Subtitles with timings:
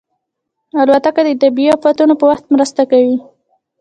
[0.81, 3.15] الوتکه د طبیعي افتونو په وخت مرسته کوي.